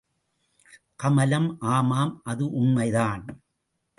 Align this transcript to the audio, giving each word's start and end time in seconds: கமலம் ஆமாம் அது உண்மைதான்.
கமலம் 0.95 1.49
ஆமாம் 1.59 2.13
அது 2.23 2.45
உண்மைதான். 2.51 3.23